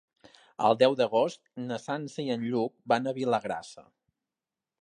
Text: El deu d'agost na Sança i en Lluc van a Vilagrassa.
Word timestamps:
El 0.69 0.77
deu 0.83 0.95
d'agost 1.01 1.43
na 1.67 1.79
Sança 1.85 2.25
i 2.25 2.35
en 2.39 2.49
Lluc 2.53 2.75
van 2.95 3.07
a 3.13 3.17
Vilagrassa. 3.19 3.89